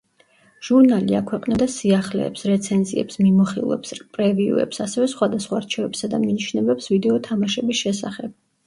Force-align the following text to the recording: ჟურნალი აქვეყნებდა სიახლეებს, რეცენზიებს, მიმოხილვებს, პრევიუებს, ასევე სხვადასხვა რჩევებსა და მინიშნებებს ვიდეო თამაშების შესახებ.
ჟურნალი 0.69 1.17
აქვეყნებდა 1.17 1.67
სიახლეებს, 1.73 2.47
რეცენზიებს, 2.53 3.19
მიმოხილვებს, 3.27 3.95
პრევიუებს, 4.19 4.83
ასევე 4.89 5.11
სხვადასხვა 5.15 5.65
რჩევებსა 5.69 6.15
და 6.17 6.23
მინიშნებებს 6.27 6.95
ვიდეო 6.97 7.23
თამაშების 7.31 7.87
შესახებ. 7.87 8.39